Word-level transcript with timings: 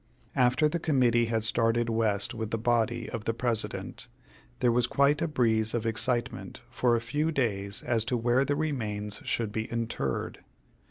After 0.35 0.67
the 0.67 0.79
Committee 0.79 1.25
had 1.25 1.43
started 1.43 1.87
West 1.87 2.33
with 2.33 2.49
the 2.49 2.57
body 2.57 3.07
of 3.11 3.25
the 3.25 3.35
President, 3.35 4.07
there 4.59 4.71
was 4.71 4.87
quite 4.87 5.21
a 5.21 5.27
breeze 5.27 5.75
of 5.75 5.85
excitement 5.85 6.61
for 6.71 6.95
a 6.95 6.99
few 6.99 7.31
days 7.31 7.83
as 7.83 8.03
to 8.05 8.17
where 8.17 8.43
the 8.43 8.55
remains 8.55 9.21
should 9.23 9.51
be 9.51 9.65
interred. 9.71 10.39